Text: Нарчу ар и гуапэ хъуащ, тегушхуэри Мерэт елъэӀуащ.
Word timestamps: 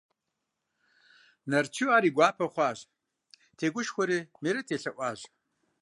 Нарчу 1.49 1.85
ар 1.95 2.03
и 2.09 2.11
гуапэ 2.15 2.45
хъуащ, 2.53 2.79
тегушхуэри 3.57 4.17
Мерэт 4.41 4.67
елъэӀуащ. 4.75 5.19